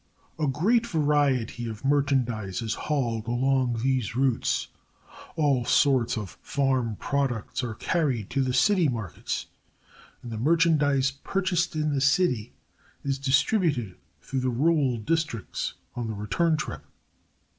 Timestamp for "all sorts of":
5.35-6.39